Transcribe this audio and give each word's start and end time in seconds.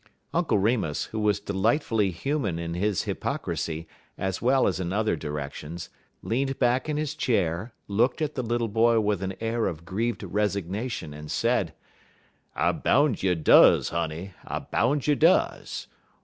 Uncle 0.33 0.57
Remus, 0.57 1.05
who 1.11 1.19
was 1.19 1.39
delightfully 1.39 2.09
human 2.09 2.57
in 2.57 2.73
his 2.73 3.03
hypocrisy, 3.03 3.87
as 4.17 4.41
well 4.41 4.65
as 4.65 4.79
in 4.79 4.91
other 4.91 5.15
directions, 5.15 5.89
leaned 6.23 6.57
back 6.57 6.89
in 6.89 6.97
his 6.97 7.13
chair, 7.13 7.71
looked 7.87 8.19
at 8.19 8.33
the 8.33 8.41
little 8.41 8.67
boy 8.67 8.99
with 8.99 9.21
an 9.21 9.35
air 9.39 9.67
of 9.67 9.85
grieved 9.85 10.23
resignation, 10.23 11.13
and 11.13 11.29
said: 11.29 11.75
"I 12.55 12.71
boun' 12.71 13.15
you 13.19 13.35
does, 13.35 13.89
honey, 13.89 14.33
I 14.43 14.57
boun' 14.57 15.01
you 15.03 15.15
does. 15.15 15.85